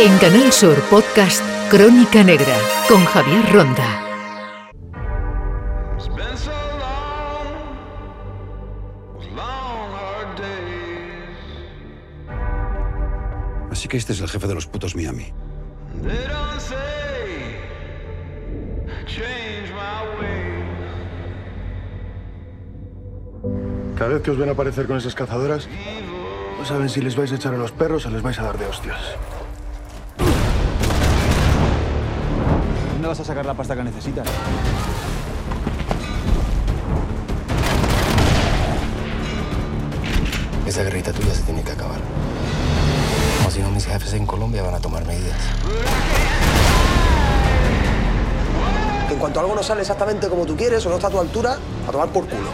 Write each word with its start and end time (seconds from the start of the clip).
En 0.00 0.18
Canal 0.18 0.52
Sur 0.52 0.76
Podcast 0.90 1.40
Crónica 1.70 2.24
Negra 2.24 2.56
con 2.88 3.04
Javier 3.04 3.52
Ronda. 3.52 4.02
Así 13.70 13.86
que 13.86 13.96
este 13.96 14.14
es 14.14 14.20
el 14.20 14.28
jefe 14.28 14.48
de 14.48 14.54
los 14.54 14.66
putos 14.66 14.96
Miami. 14.96 15.32
Cada 23.96 24.14
vez 24.14 24.22
que 24.22 24.32
os 24.32 24.38
ven 24.38 24.50
aparecer 24.50 24.88
con 24.88 24.96
esas 24.96 25.14
cazadoras, 25.14 25.68
no 26.58 26.64
saben 26.64 26.88
si 26.88 27.00
les 27.00 27.14
vais 27.14 27.30
a 27.30 27.36
echar 27.36 27.54
a 27.54 27.58
los 27.58 27.70
perros 27.70 28.04
o 28.06 28.10
les 28.10 28.22
vais 28.22 28.38
a 28.40 28.42
dar 28.42 28.58
de 28.58 28.66
hostias. 28.66 29.00
¿Dónde 33.04 33.18
vas 33.18 33.20
a 33.20 33.24
sacar 33.34 33.44
la 33.44 33.52
pasta 33.52 33.76
que 33.76 33.84
necesitas? 33.84 34.26
Esa 40.66 40.82
guerrita 40.84 41.12
tuya 41.12 41.34
se 41.34 41.42
tiene 41.42 41.62
que 41.62 41.72
acabar. 41.72 41.98
O 43.46 43.50
si 43.50 43.60
no, 43.60 43.68
mis 43.72 43.84
jefes 43.84 44.14
en 44.14 44.24
Colombia 44.24 44.62
van 44.62 44.72
a 44.72 44.80
tomar 44.80 45.04
medidas. 45.04 45.36
En 49.10 49.18
cuanto 49.18 49.38
algo 49.38 49.54
no 49.54 49.62
sale 49.62 49.82
exactamente 49.82 50.30
como 50.30 50.46
tú 50.46 50.56
quieres 50.56 50.86
o 50.86 50.88
no 50.88 50.94
está 50.94 51.08
a 51.08 51.10
tu 51.10 51.20
altura, 51.20 51.58
a 51.86 51.92
tomar 51.92 52.08
por 52.08 52.26
culo. 52.26 52.48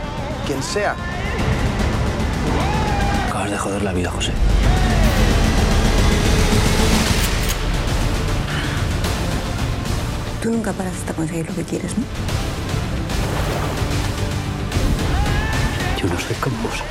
Quien 0.48 0.60
sea. 0.64 0.96
Acabas 3.28 3.52
de 3.52 3.56
joder 3.56 3.82
la 3.82 3.92
vida, 3.92 4.10
José. 4.10 4.32
Tú 10.42 10.50
nunca 10.50 10.72
paras 10.72 10.94
hasta 10.96 11.12
conseguir 11.12 11.46
lo 11.48 11.54
que 11.54 11.64
quieres, 11.64 11.92
¿no? 11.98 12.04
Yo 16.00 16.08
no 16.08 16.18
soy 16.18 16.34
como 16.36 16.56
vos. 16.62 16.82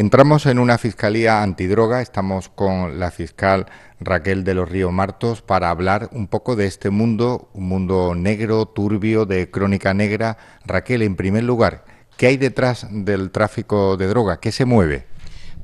Entramos 0.00 0.46
en 0.46 0.58
una 0.58 0.78
fiscalía 0.78 1.42
antidroga, 1.42 2.00
estamos 2.00 2.48
con 2.48 2.98
la 2.98 3.10
fiscal 3.10 3.66
Raquel 4.00 4.44
de 4.44 4.54
los 4.54 4.66
Ríos 4.66 4.90
Martos 4.90 5.42
para 5.42 5.68
hablar 5.68 6.08
un 6.12 6.26
poco 6.26 6.56
de 6.56 6.64
este 6.64 6.88
mundo, 6.88 7.50
un 7.52 7.68
mundo 7.68 8.14
negro, 8.14 8.64
turbio, 8.64 9.26
de 9.26 9.50
crónica 9.50 9.92
negra. 9.92 10.38
Raquel, 10.64 11.02
en 11.02 11.16
primer 11.16 11.44
lugar, 11.44 11.84
¿qué 12.16 12.28
hay 12.28 12.38
detrás 12.38 12.86
del 12.90 13.30
tráfico 13.30 13.98
de 13.98 14.06
droga? 14.06 14.40
¿Qué 14.40 14.52
se 14.52 14.64
mueve? 14.64 15.04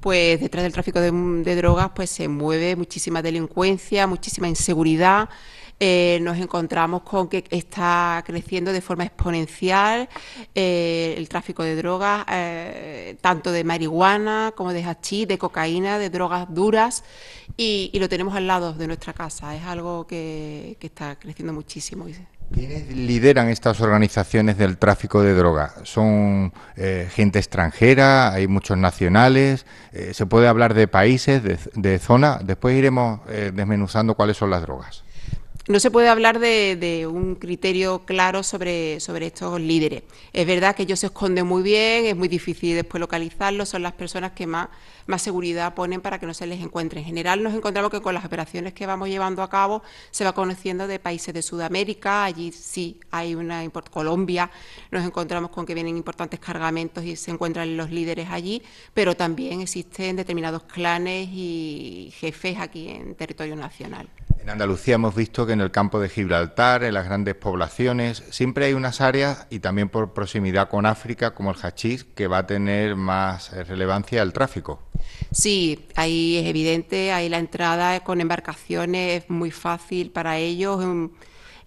Pues 0.01 0.39
detrás 0.39 0.65
del 0.65 0.75
tráfico 0.75 1.01
de, 1.01 1.11
de 1.11 1.57
drogas 1.57 1.93
pues 1.95 2.11
se 2.11 2.29
mueve 2.29 2.77
muchísima 2.77 3.23
delincuencia, 3.23 4.07
muchísima 4.07 4.49
inseguridad. 4.49 5.31
Eh, 5.79 6.21
nos 6.23 6.39
encontramos 6.39 7.03
con 7.03 7.29
que 7.29 7.45
está 7.51 8.23
creciendo 8.25 8.73
de 8.73 8.81
forma 8.81 9.05
exponencial 9.05 10.09
eh, 10.55 11.15
el 11.19 11.29
tráfico 11.29 11.63
de 11.63 11.77
drogas, 11.77 12.25
eh, 12.33 13.17
tanto 13.21 13.53
de 13.53 13.63
marihuana 13.63 14.55
como 14.57 14.73
de 14.73 14.83
hachís, 14.83 15.29
de 15.29 15.37
cocaína, 15.37 15.99
de 15.99 16.09
drogas 16.09 16.47
duras, 16.49 17.05
y, 17.59 17.91
lo 17.99 18.09
tenemos 18.09 18.35
al 18.35 18.47
lado 18.47 18.73
de 18.73 18.87
nuestra 18.87 19.13
casa. 19.13 19.55
Es 19.55 19.65
algo 19.65 20.07
que, 20.07 20.79
está 20.81 21.17
creciendo 21.17 21.53
muchísimo. 21.53 22.07
¿Quiénes 22.55 22.89
lideran 22.97 23.49
estas 23.49 23.81
organizaciones 23.81 24.57
del 24.57 24.79
tráfico 24.79 25.21
de 25.21 25.35
drogas? 25.35 25.75
¿Son 25.83 26.53
eh, 26.77 27.09
gente 27.13 27.39
extranjera? 27.39 28.33
¿Hay 28.33 28.47
muchos 28.47 28.79
nacionales? 28.79 29.67
¿Se 30.13 30.27
puede 30.27 30.47
hablar 30.47 30.73
de 30.75 30.89
países, 30.89 31.43
de, 31.43 31.59
de 31.75 31.99
zona? 31.99 32.39
Después 32.43 32.77
iremos 32.77 33.21
desmenuzando 33.27 34.15
cuáles 34.15 34.37
son 34.37 34.51
las 34.51 34.63
drogas 34.63 35.06
no 35.69 35.81
se 35.81 35.91
puede 35.91 36.09
hablar 36.09 36.39
de, 36.39 36.77
de, 36.77 37.09
un 37.09 37.35
criterio 37.35 38.05
claro 38.05 38.45
sobre, 38.45 38.97
estos 38.97 39.61
líderes. 39.61 40.05
Es 40.33 40.47
verdad 40.47 40.77
que 40.77 40.85
ellos 40.85 41.01
se 41.01 41.07
esconden 41.07 41.45
muy 41.45 41.63
bien, 41.65 42.07
es 42.07 42.17
muy 42.17 42.29
difícil 42.29 42.77
después 42.77 43.01
localizarlos, 43.01 43.69
son 43.71 43.83
las 43.83 43.93
personas 43.93 44.33
que 44.33 44.47
más, 44.47 44.69
más 45.07 45.23
seguridad 45.23 45.75
ponen 45.75 46.01
para 46.01 46.21
que 46.21 46.27
no 46.27 46.35
se 46.35 46.47
les 46.47 46.61
encuentre. 46.63 47.01
En 47.01 47.07
general 47.07 47.43
nos 47.43 47.53
encontramos 47.53 47.91
que 47.91 48.01
con 48.01 48.15
las 48.15 48.25
operaciones 48.25 48.75
que 48.75 48.87
vamos 48.87 49.09
llevando 49.09 49.43
a 49.43 49.51
cabo 49.51 49.83
se 50.13 50.25
va 50.25 50.33
conociendo 50.33 50.87
de 50.87 51.01
países 51.01 51.35
de 51.35 51.43
Sudamérica, 51.43 52.25
allí 52.25 52.53
sí 52.53 53.01
hay 53.11 53.35
una 53.35 53.69
Colombia, 53.91 54.51
nos 54.91 55.05
encontramos 55.05 55.51
con 55.51 55.67
que 55.67 55.75
vienen 55.75 55.97
importantes 55.97 56.39
cargamentos 56.39 57.05
y 57.05 57.17
se 57.17 57.31
encuentran 57.31 57.77
los 57.77 57.91
líderes 57.91 58.29
allí, 58.31 58.63
pero 58.95 59.17
también 59.17 59.61
existen 59.61 60.17
determinados 60.17 60.63
clanes 60.63 61.29
y 61.33 62.13
jefes 62.17 62.59
aquí 62.59 62.89
en 62.89 63.15
territorio 63.15 63.57
nacional. 63.57 64.09
En 64.47 64.51
Andalucía 64.51 64.95
hemos 64.95 65.17
visto 65.17 65.45
que 65.45 65.55
en 65.55 65.61
el 65.61 65.73
campo 65.73 65.99
de 65.99 66.09
Gibraltar, 66.09 66.85
en 66.85 66.95
las 66.95 67.07
grandes 67.07 67.35
poblaciones, 67.35 68.23
siempre 68.31 68.67
hay 68.67 68.75
unas 68.75 69.01
áreas 69.01 69.49
y 69.51 69.59
también 69.59 69.89
por 69.89 70.13
proximidad 70.13 70.69
con 70.69 70.87
África, 70.87 71.35
como 71.35 71.51
el 71.51 71.57
hachís, 71.61 72.05
que 72.05 72.29
va 72.29 72.39
a 72.39 72.47
tener 72.47 72.95
más 72.95 73.51
relevancia 73.67 74.23
el 74.23 74.33
tráfico. 74.33 74.81
Sí, 75.33 75.89
ahí 75.97 76.37
es 76.37 76.47
evidente, 76.47 77.11
ahí 77.11 77.29
la 77.29 77.39
entrada 77.39 77.99
con 78.05 78.21
embarcaciones 78.21 79.25
es 79.25 79.31
muy 79.31 79.51
fácil 79.51 80.13
para 80.13 80.39
ellos. 80.39 80.81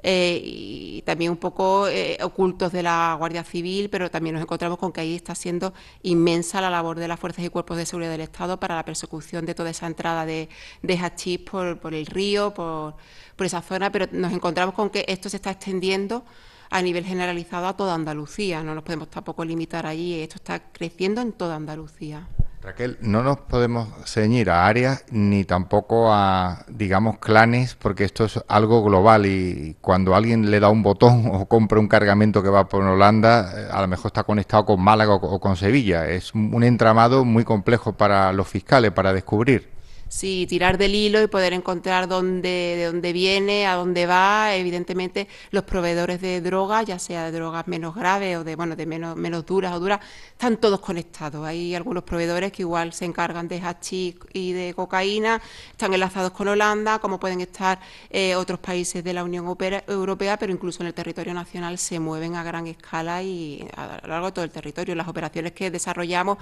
Eh, 0.01 0.41
y 0.43 1.01
también 1.01 1.31
un 1.31 1.37
poco 1.37 1.87
eh, 1.89 2.17
ocultos 2.23 2.71
de 2.71 2.83
la 2.83 3.15
Guardia 3.19 3.43
Civil, 3.43 3.89
pero 3.89 4.09
también 4.09 4.35
nos 4.35 4.41
encontramos 4.41 4.77
con 4.77 4.93
que 4.93 5.01
ahí 5.01 5.15
está 5.15 5.35
siendo 5.35 5.73
inmensa 6.03 6.61
la 6.61 6.69
labor 6.69 6.97
de 6.97 7.07
las 7.07 7.19
fuerzas 7.19 7.43
y 7.43 7.49
cuerpos 7.49 7.75
de 7.75 7.85
seguridad 7.85 8.11
del 8.11 8.21
Estado 8.21 8.59
para 8.59 8.75
la 8.75 8.85
persecución 8.85 9.45
de 9.45 9.55
toda 9.55 9.71
esa 9.71 9.87
entrada 9.87 10.25
de, 10.25 10.47
de 10.81 10.97
hachís 10.97 11.39
por, 11.39 11.79
por, 11.79 11.93
el 11.93 12.05
río, 12.05 12.53
por, 12.53 12.95
por 13.35 13.45
esa 13.45 13.61
zona, 13.61 13.91
pero 13.91 14.07
nos 14.11 14.31
encontramos 14.31 14.73
con 14.73 14.89
que 14.89 15.03
esto 15.07 15.27
se 15.29 15.35
está 15.35 15.51
extendiendo 15.51 16.23
a 16.69 16.81
nivel 16.81 17.03
generalizado 17.03 17.67
a 17.67 17.75
toda 17.75 17.95
Andalucía, 17.95 18.63
no 18.63 18.75
nos 18.75 18.83
podemos 18.83 19.09
tampoco 19.09 19.43
limitar 19.43 19.85
allí, 19.85 20.21
esto 20.21 20.35
está 20.35 20.71
creciendo 20.71 21.19
en 21.19 21.33
toda 21.33 21.55
Andalucía. 21.55 22.27
Raquel, 22.61 22.97
no 22.99 23.23
nos 23.23 23.39
podemos 23.39 23.87
ceñir 24.05 24.49
a 24.49 24.67
áreas 24.67 25.05
ni 25.11 25.45
tampoco 25.45 26.11
a, 26.11 26.65
digamos, 26.67 27.17
clanes, 27.19 27.75
porque 27.75 28.03
esto 28.03 28.25
es 28.25 28.43
algo 28.49 28.83
global 28.83 29.25
y 29.25 29.77
cuando 29.79 30.13
alguien 30.13 30.51
le 30.51 30.59
da 30.59 30.67
un 30.67 30.83
botón 30.83 31.29
o 31.33 31.45
compra 31.45 31.79
un 31.79 31.87
cargamento 31.87 32.43
que 32.43 32.49
va 32.49 32.67
por 32.67 32.83
Holanda, 32.83 33.69
a 33.71 33.81
lo 33.81 33.87
mejor 33.87 34.07
está 34.07 34.23
conectado 34.23 34.65
con 34.65 34.81
Málaga 34.81 35.13
o 35.13 35.39
con 35.39 35.55
Sevilla. 35.55 36.07
Es 36.09 36.33
un 36.33 36.63
entramado 36.63 37.23
muy 37.23 37.45
complejo 37.45 37.93
para 37.93 38.33
los 38.33 38.47
fiscales 38.47 38.91
para 38.91 39.13
descubrir. 39.13 39.78
Sí, 40.11 40.47
tirar 40.49 40.79
del 40.79 40.95
hilo 40.95 41.21
y 41.21 41.27
poder 41.27 41.53
encontrar 41.53 42.07
dónde, 42.07 42.49
de 42.49 42.85
dónde 42.85 43.13
viene, 43.13 43.67
a 43.67 43.75
dónde 43.75 44.07
va. 44.07 44.55
Evidentemente, 44.55 45.27
los 45.51 45.63
proveedores 45.65 46.19
de 46.19 46.41
drogas, 46.41 46.85
ya 46.87 46.97
sea 46.97 47.25
de 47.25 47.31
drogas 47.31 47.67
menos 47.67 47.93
graves 47.93 48.37
o 48.37 48.43
de 48.43 48.55
bueno, 48.55 48.75
de 48.75 48.87
menos, 48.87 49.15
menos 49.15 49.45
duras 49.45 49.71
o 49.71 49.79
duras, 49.79 49.99
están 50.31 50.57
todos 50.57 50.79
conectados. 50.79 51.45
Hay 51.45 51.75
algunos 51.75 52.03
proveedores 52.03 52.51
que 52.51 52.63
igual 52.63 52.91
se 52.91 53.05
encargan 53.05 53.47
de 53.47 53.61
hachís 53.61 54.15
y 54.33 54.51
de 54.51 54.73
cocaína, 54.73 55.41
están 55.71 55.93
enlazados 55.93 56.31
con 56.31 56.47
Holanda, 56.47 56.97
como 56.97 57.19
pueden 57.19 57.41
estar 57.41 57.79
eh, 58.09 58.35
otros 58.35 58.59
países 58.59 59.03
de 59.03 59.13
la 59.13 59.23
Unión 59.23 59.45
Europea, 59.87 60.37
pero 60.39 60.51
incluso 60.51 60.81
en 60.81 60.87
el 60.87 60.95
territorio 60.95 61.35
nacional 61.35 61.77
se 61.77 61.99
mueven 61.99 62.35
a 62.35 62.43
gran 62.43 62.65
escala 62.65 63.21
y 63.21 63.63
a 63.75 63.99
lo 64.01 64.09
largo 64.09 64.25
de 64.27 64.31
todo 64.31 64.45
el 64.45 64.51
territorio. 64.51 64.95
Las 64.95 65.07
operaciones 65.07 65.51
que 65.51 65.69
desarrollamos 65.69 66.39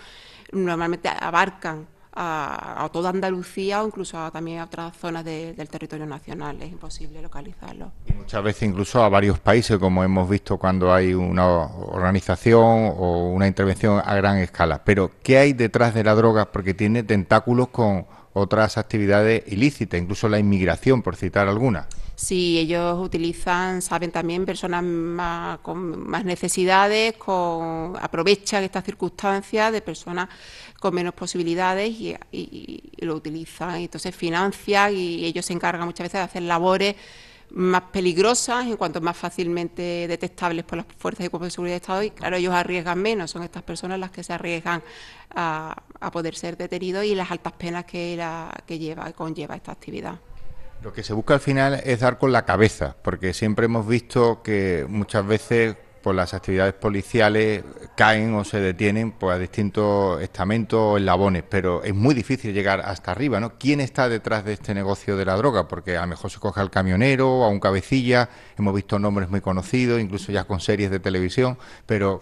normalmente 0.54 1.10
abarcan 1.10 1.97
a, 2.19 2.84
a, 2.84 2.90
toda 2.90 3.10
Andalucía 3.10 3.84
o 3.84 3.88
incluso 3.88 4.19
a, 4.19 4.31
también 4.31 4.60
a 4.60 4.66
otras 4.66 4.98
zonas 4.98 5.24
de, 5.24 5.54
del 5.54 5.69
territorio 5.69 6.08
nacional. 6.08 6.60
Es 6.62 6.72
imposible 6.72 7.22
localizarlo. 7.22 7.92
Muchas 8.18 8.44
veces 8.44 8.64
incluso 8.64 9.04
a 9.04 9.10
varios 9.10 9.40
países, 9.40 9.78
como 9.78 10.04
hemos 10.04 10.28
visto 10.28 10.58
cuando 10.58 10.92
hay 10.92 11.14
una 11.14 11.46
organización 11.46 12.94
o 12.98 13.30
una 13.30 13.46
intervención 13.46 14.02
a 14.04 14.16
gran 14.16 14.38
escala. 14.38 14.81
Pero, 14.84 15.12
¿qué 15.22 15.38
hay 15.38 15.54
detrás 15.54 15.94
de 15.94 16.04
la 16.04 16.16
droga? 16.16 16.52
Porque 16.52 16.74
tiene 16.74 17.04
tentáculos 17.04 17.68
con 17.69 18.08
otras 18.34 18.78
actividades 18.78 19.44
ilícitas, 19.48 20.00
incluso 20.00 20.28
la 20.28 20.40
inmigración, 20.40 21.04
por 21.04 21.16
citar 21.16 21.48
alguna. 21.48 21.88
Sí, 22.18 22.58
ellos 22.58 22.98
utilizan, 23.00 23.80
saben 23.84 24.12
también, 24.12 24.44
personas 24.44 24.84
más, 24.84 25.60
con 25.60 26.10
más 26.10 26.25
necesidades, 26.25 27.14
con, 27.14 27.96
aprovechan 28.02 28.64
estas 28.64 28.84
circunstancias 28.86 29.72
de 29.72 29.81
personas 29.84 30.28
con 30.80 30.96
menos 30.96 31.14
posibilidades 31.14 31.92
y, 31.92 32.81
lo 32.98 33.14
utilizan. 33.16 33.75
Entonces 33.75 34.16
financian 34.16 34.96
y 34.96 35.25
ellos 35.25 35.46
se 35.46 35.54
encargan 35.54 35.86
muchas 35.86 36.06
veces 36.06 36.19
de 36.19 36.24
hacer 36.24 36.42
labores 36.42 36.96
más 37.52 37.84
peligrosas, 37.92 38.66
en 38.66 38.78
cuanto 38.78 39.00
más 39.00 39.16
fácilmente 39.16 40.08
detectables 40.08 40.66
por 40.66 40.78
las 40.78 40.88
fuerzas 40.98 41.30
de 41.31 41.52
seguridad 41.52 41.75
de 41.75 41.78
Estado, 41.78 42.04
y 42.04 42.10
claro, 42.10 42.38
ellos 42.38 42.54
arriesgan 42.54 43.00
menos, 43.00 43.30
son 43.30 43.44
estas 43.44 43.62
personas 43.62 44.00
las 44.00 44.10
que 44.10 44.24
se 44.24 44.34
arriesgan 44.34 44.81
a, 45.36 45.84
poder 46.12 46.36
ser 46.36 46.58
detenidos 46.58 47.06
y 47.06 47.13
las 47.13 47.30
altas 47.30 47.54
penas 47.54 47.86
que, 47.86 48.20
que 48.66 48.80
lleva, 48.80 49.12
conlleva 49.13 49.56
esta 49.56 49.72
actividad. 49.72 50.20
Lo 50.83 50.94
que 50.94 51.03
se 51.03 51.13
busca 51.13 51.33
al 51.33 51.39
final 51.39 51.81
es 51.83 52.01
dar 52.01 52.19
con 52.19 52.31
la 52.31 52.45
cabeza, 52.45 52.95
porque 53.01 53.33
siempre 53.33 53.65
hemos 53.65 53.88
visto 53.88 54.44
que 54.44 54.85
muchas 54.88 55.25
veces 55.25 55.75
pues 56.03 56.15
las 56.15 56.33
actividades 56.33 56.74
policiales 56.74 57.63
caen 57.95 58.33
o 58.35 58.45
se 58.45 58.62
detienen 58.62 59.12
pues, 59.12 59.35
a 59.35 59.39
distintos 59.39 60.21
estamentos 60.21 60.79
o 60.79 60.97
eslabones, 60.97 61.44
pero 61.50 61.83
es 61.83 61.95
muy 61.95 62.13
difícil 62.13 62.53
llegar 62.53 62.81
hasta 62.81 63.12
arriba, 63.12 63.39
¿no? 63.39 63.57
¿Quién 63.57 63.81
está 63.81 64.07
detrás 64.07 64.45
de 64.45 64.53
este 64.53 64.74
negocio 64.74 65.18
de 65.18 65.25
la 65.25 65.35
droga? 65.35 65.68
Porque 65.68 65.97
a 65.97 66.01
lo 66.01 66.07
mejor 66.07 66.31
se 66.31 66.39
coge 66.39 66.62
al 66.62 66.69
camionero 66.69 67.44
a 67.44 67.50
un 67.50 67.59
cabecilla, 67.59 68.29
hemos 68.57 68.74
visto 68.74 69.00
nombres 69.00 69.29
muy 69.29 69.41
conocidos, 69.41 70.00
incluso 70.00 70.31
ya 70.31 70.45
con 70.45 70.59
series 70.59 70.91
de 70.91 71.00
televisión, 71.00 71.57
pero 71.85 72.21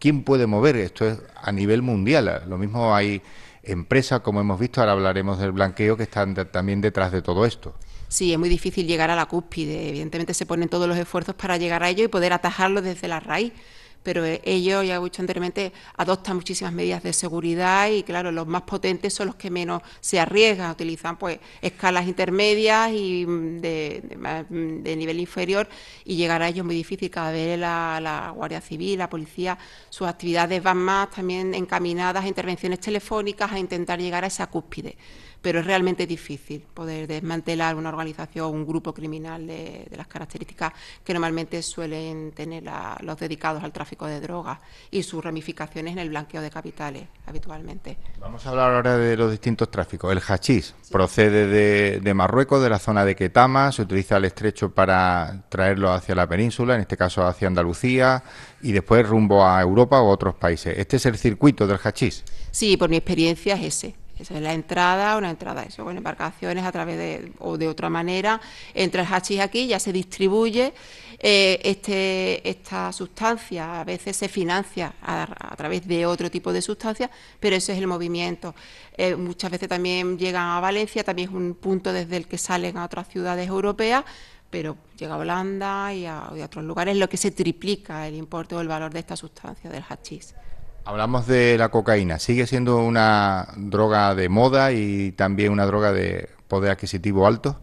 ¿quién 0.00 0.24
puede 0.24 0.46
mover 0.46 0.76
esto 0.76 1.08
es 1.08 1.18
a 1.40 1.52
nivel 1.52 1.82
mundial? 1.82 2.42
Lo 2.48 2.58
mismo 2.58 2.94
hay 2.94 3.22
empresas, 3.62 4.20
como 4.20 4.40
hemos 4.40 4.58
visto, 4.58 4.80
ahora 4.80 4.92
hablaremos 4.92 5.38
del 5.38 5.52
blanqueo, 5.52 5.96
que 5.96 6.02
están 6.02 6.34
también 6.50 6.80
detrás 6.80 7.12
de 7.12 7.22
todo 7.22 7.46
esto 7.46 7.74
sí, 8.12 8.32
es 8.32 8.38
muy 8.38 8.48
difícil 8.48 8.86
llegar 8.86 9.10
a 9.10 9.16
la 9.16 9.26
cúspide. 9.26 9.88
Evidentemente 9.88 10.34
se 10.34 10.46
ponen 10.46 10.68
todos 10.68 10.86
los 10.88 10.96
esfuerzos 10.96 11.34
para 11.34 11.56
llegar 11.56 11.82
a 11.82 11.90
ello 11.90 12.04
y 12.04 12.08
poder 12.08 12.32
atajarlo 12.32 12.82
desde 12.82 13.08
la 13.08 13.20
raíz. 13.20 13.52
Pero 14.02 14.24
eh, 14.24 14.40
ellos, 14.44 14.84
ya 14.86 14.96
he 14.96 15.00
dicho 15.00 15.22
anteriormente, 15.22 15.72
adoptan 15.96 16.36
muchísimas 16.36 16.72
medidas 16.72 17.02
de 17.02 17.12
seguridad 17.12 17.88
y, 17.88 18.02
claro, 18.02 18.32
los 18.32 18.46
más 18.46 18.62
potentes 18.62 19.14
son 19.14 19.28
los 19.28 19.36
que 19.36 19.50
menos 19.50 19.82
se 20.00 20.18
arriesgan, 20.18 20.70
utilizan 20.70 21.16
pues 21.16 21.38
escalas 21.60 22.06
intermedias 22.06 22.90
y 22.92 23.24
mm, 23.26 23.60
de, 23.60 24.94
nivel 24.96 25.20
inferior 25.20 25.68
y 26.04 26.16
llegar 26.16 26.42
a 26.42 26.48
ellos 26.48 26.64
muy 26.64 26.74
difícil. 26.74 27.10
Cada 27.10 27.32
vez 27.32 27.58
la, 27.58 28.00
la 28.00 28.30
Guardia 28.30 28.60
Civil, 28.60 28.98
la 28.98 29.08
policía, 29.08 29.58
sus 29.88 30.08
actividades 30.08 30.62
van 30.62 30.78
más 30.78 31.10
también 31.10 31.54
encaminadas 31.54 32.24
a 32.24 32.28
intervenciones 32.28 32.80
telefónicas, 32.80 33.52
a 33.52 33.58
intentar 33.58 34.00
llegar 34.00 34.24
a 34.24 34.26
esa 34.26 34.46
cúspide. 34.48 34.96
Pero 35.42 35.58
es 35.58 35.66
realmente 35.66 36.06
difícil 36.06 36.60
poder 36.60 37.08
desmantelar 37.08 37.74
una 37.74 37.88
organización, 37.88 38.54
un 38.54 38.64
grupo 38.64 38.94
criminal 38.94 39.44
de, 39.44 39.88
las 39.96 40.06
características 40.06 40.72
que 41.04 41.12
normalmente 41.12 41.60
suelen 41.62 42.30
tener 42.30 42.62
los 43.00 43.18
dedicados 43.18 43.62
al 43.64 43.72
tráfico 43.72 43.91
de 44.00 44.20
drogas 44.20 44.58
y 44.90 45.02
sus 45.02 45.22
ramificaciones 45.22 45.92
en 45.92 45.98
el 45.98 46.08
blanqueo 46.08 46.40
de 46.40 46.50
capitales 46.50 47.04
habitualmente. 47.26 47.98
Vamos 48.18 48.44
a 48.46 48.50
hablar 48.50 48.74
ahora 48.74 48.96
de 48.96 49.16
los 49.16 49.30
distintos 49.30 49.70
tráficos. 49.70 50.10
El 50.12 50.20
hachís 50.20 50.74
procede 50.90 51.46
de, 51.46 52.00
de, 52.00 52.14
Marruecos, 52.14 52.62
de 52.62 52.70
la 52.70 52.78
zona 52.78 53.04
de 53.04 53.14
Ketama, 53.14 53.70
se 53.72 53.82
utiliza 53.82 54.16
el 54.16 54.24
estrecho 54.24 54.70
para 54.72 55.44
traerlo 55.48 55.92
hacia 55.92 56.14
la 56.14 56.26
península, 56.26 56.74
en 56.74 56.80
este 56.82 56.96
caso 56.96 57.26
hacia 57.26 57.48
Andalucía, 57.48 58.22
y 58.62 58.72
después 58.72 59.06
rumbo 59.06 59.46
a 59.46 59.60
Europa 59.60 60.00
o 60.00 60.08
otros 60.08 60.34
países. 60.34 60.78
¿Este 60.78 60.96
es 60.96 61.06
el 61.06 61.18
circuito 61.18 61.66
del 61.66 61.78
hachís? 61.82 62.24
Sí, 62.50 62.76
por 62.76 62.88
mi 62.88 62.96
experiencia 62.96 63.54
es 63.54 63.64
ese. 63.84 64.01
Esa 64.22 64.36
es 64.36 64.42
la 64.42 64.52
entrada, 64.52 65.16
una 65.16 65.30
entrada 65.30 65.64
eso, 65.64 65.82
con 65.84 65.96
embarcaciones 65.96 66.64
a 66.64 66.70
través 66.70 66.96
de, 66.96 67.32
o 67.40 67.58
de 67.58 67.66
otra 67.66 67.90
manera, 67.90 68.40
entra 68.72 69.02
el 69.02 69.08
hachís 69.12 69.40
aquí, 69.40 69.66
ya 69.66 69.80
se 69.80 69.92
distribuye. 69.92 70.72
Eh, 71.18 71.60
este, 71.64 72.48
esta 72.48 72.92
sustancia 72.92 73.80
a 73.80 73.84
veces 73.84 74.16
se 74.16 74.28
financia 74.28 74.94
a, 75.02 75.54
través 75.56 75.86
de 75.88 76.06
otro 76.06 76.30
tipo 76.30 76.52
de 76.52 76.62
sustancias, 76.62 77.10
pero 77.40 77.56
ese 77.56 77.72
es 77.72 77.78
el 77.78 77.88
movimiento. 77.88 78.54
Eh, 78.96 79.16
muchas 79.16 79.50
veces 79.50 79.68
también 79.68 80.16
llegan 80.16 80.50
a 80.50 80.60
Valencia, 80.60 81.02
también 81.02 81.28
es 81.28 81.34
un 81.34 81.54
punto 81.54 81.92
desde 81.92 82.16
el 82.16 82.28
que 82.28 82.38
salen 82.38 82.76
a 82.76 82.84
otras 82.84 83.08
ciudades 83.08 83.48
europeas, 83.48 84.04
pero 84.50 84.76
llega 84.96 85.14
a 85.14 85.18
Holanda 85.18 85.92
y 85.92 86.06
a, 86.06 86.30
y 86.36 86.40
a 86.40 86.44
otros 86.44 86.64
lugares, 86.64 86.96
lo 86.96 87.08
que 87.08 87.16
se 87.16 87.32
triplica 87.32 88.06
el 88.06 88.14
importe 88.14 88.54
o 88.54 88.60
el 88.60 88.68
valor 88.68 88.92
de 88.92 89.00
esta 89.00 89.16
sustancia, 89.16 89.68
del 89.68 89.82
hachís. 89.88 90.34
Hablamos 90.84 91.26
de 91.26 91.56
la 91.58 91.68
cocaína. 91.70 92.18
¿Sigue 92.18 92.46
siendo 92.46 92.78
una 92.78 93.48
droga 93.56 94.14
de 94.14 94.28
moda 94.28 94.72
y 94.72 95.12
también 95.12 95.52
una 95.52 95.64
droga 95.64 95.92
de 95.92 96.28
poder 96.48 96.72
adquisitivo 96.72 97.26
alto? 97.26 97.58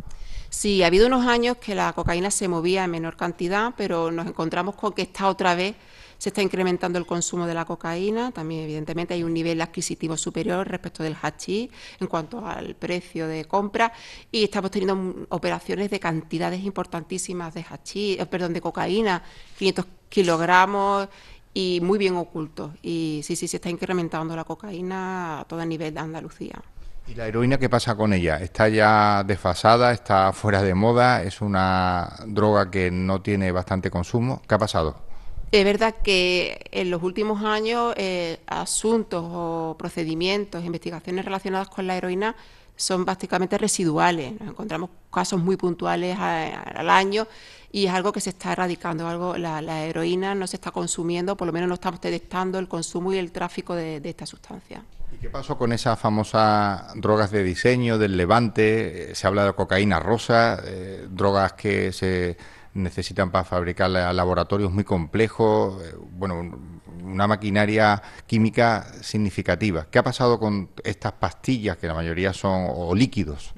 Sí, 0.50 0.83
ha 0.83 0.88
habido 0.88 1.07
unos 1.07 1.27
años 1.27 1.57
que 1.57 1.75
la 1.75 1.92
cocaína 1.94 2.31
se 2.31 2.48
movía 2.48 2.86
en 2.86 2.92
menor 2.92 3.18
cantidad, 3.18 3.74
pero 3.77 4.10
nos 4.10 4.25
encontramos 4.25 4.75
con 4.75 4.94
que 4.94 5.01
está 5.01 5.27
otra 5.27 5.54
vez 5.54 5.75
se 6.19 6.30
está 6.30 6.42
incrementando 6.42 7.00
el 7.00 7.06
consumo 7.06 7.48
de 7.48 7.54
la 7.54 7.63
cocaína, 7.63 8.31
también 8.31 8.63
evidentemente 8.63 9.13
hay 9.13 9.24
un 9.24 9.33
nivel 9.33 9.62
adquisitivo 9.62 10.18
superior 10.18 10.68
respecto 10.68 11.01
del 11.01 11.15
hachís 11.15 11.72
en 12.00 12.07
cuanto 12.07 12.45
al 12.45 12.75
precio 12.75 13.25
de 13.25 13.45
compra 13.45 13.94
y 14.30 14.44
estamos 14.44 14.69
teniendo 14.69 15.25
operaciones 15.30 15.89
de 15.89 16.00
cantidades 16.00 16.63
importantísimas 16.65 17.54
de 17.54 17.65
hachís, 17.68 18.19
eh, 18.19 18.25
perdón, 18.25 18.54
de 18.54 18.60
cocaína, 18.60 19.24
500 19.57 19.86
kilogramos 20.10 21.07
y 21.54 21.80
muy 21.81 21.98
bien 21.98 22.16
oculto. 22.16 22.74
Y 22.81 23.22
sí, 23.24 23.36
sí, 23.36 23.48
se 23.48 23.57
está 23.57 23.69
incrementando 23.69 24.36
la 24.36 24.44
cocaína 24.44 25.42
a 25.42 25.46
todo 25.46 25.66
nivel 25.66 25.94
de 25.94 26.00
Andalucía. 26.00 26.62
¿Y 27.07 27.16
la 27.16 27.28
heroína 27.28 27.57
qué 27.57 27.69
pasa 27.69 27.96
con 27.96 28.13
ella? 28.13 28.38
¿Está 28.38 28.69
ya 28.69 29.24
desfasada? 29.24 29.92
¿Está 29.92 30.31
fuera 30.31 30.62
de 30.62 30.75
moda? 30.75 31.24
¿Es 31.24 31.42
una 31.42 32.07
droga 32.28 32.69
que 32.69 32.92
no 32.92 33.22
tiene 33.22 33.51
bastante 33.51 33.90
consumo? 33.90 34.44
¿Qué 34.48 34.54
ha 34.54 34.60
pasado? 34.60 34.96
Es 35.51 35.66
verdad 35.66 35.96
que 36.04 36.66
en 36.72 36.92
los 36.92 37.01
últimos 37.01 37.44
años 37.44 37.96
eh, 37.98 38.38
asuntos 38.46 39.24
o 39.25 39.75
procedimientos, 39.80 40.63
investigaciones 40.63 41.25
relacionadas 41.25 41.69
con 41.69 41.88
la 41.88 41.98
heroína 41.98 42.36
son 42.75 43.04
básicamente 43.04 43.57
residuales. 43.57 44.40
Nos 44.40 44.50
encontramos 44.50 44.92
casos 45.12 45.42
muy 45.42 45.57
puntuales 45.57 46.16
al 46.19 46.90
año 46.92 47.28
y 47.71 47.86
es 47.86 47.92
algo 47.92 48.12
que 48.12 48.21
se 48.21 48.31
está 48.31 48.51
erradicando, 48.51 49.07
algo 49.07 49.38
la, 49.38 49.83
heroína 49.83 50.33
no 50.36 50.48
se 50.48 50.57
está 50.57 50.71
consumiendo, 50.71 51.38
por 51.38 51.48
lo 51.48 51.54
menos 51.54 51.69
no 51.69 51.75
estamos 51.75 52.01
detectando 52.01 52.57
el 52.57 52.68
consumo 52.68 53.13
y 53.13 53.18
el 53.18 53.31
tráfico 53.31 53.75
de, 53.75 54.01
esta 54.04 54.25
sustancia. 54.25 54.83
¿Y 55.12 55.18
qué 55.18 55.30
pasó 55.30 55.57
con 55.57 55.71
esas 55.71 56.00
famosas 56.00 56.94
drogas 56.95 57.31
de 57.31 57.44
diseño 57.44 57.98
del 57.98 58.18
Levante? 58.18 59.12
Eh, 59.12 59.16
se 59.16 59.27
habla 59.27 59.45
de 59.45 59.54
cocaína 59.54 60.00
rosa, 60.00 60.62
eh, 60.63 61.07
drogas 61.10 61.54
que 61.54 61.92
se 61.92 62.38
necesitan 62.74 63.31
para 63.31 63.44
fabricar 63.44 63.89
laboratorios 63.89 64.72
muy 64.72 64.83
complejos, 64.83 65.83
eh, 65.83 65.95
bueno, 66.12 66.57
una 67.04 67.27
maquinaria 67.27 68.01
química 68.27 68.88
significativa. 69.01 69.88
¿Qué 69.89 70.00
ha 70.00 70.04
pasado 70.04 70.39
con 70.39 70.69
estas 70.83 71.13
pastillas, 71.13 71.77
que 71.77 71.88
la 71.88 71.94
mayoría 71.94 72.33
son 72.33 72.68
o 72.69 72.94
líquidos? 72.94 73.54